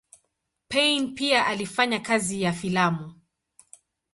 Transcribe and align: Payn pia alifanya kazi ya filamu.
Payn 0.69 1.13
pia 1.15 1.45
alifanya 1.45 1.99
kazi 1.99 2.41
ya 2.41 2.53
filamu. 2.53 3.13